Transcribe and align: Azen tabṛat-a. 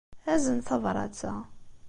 Azen 0.33 0.59
tabṛat-a. 0.67 1.33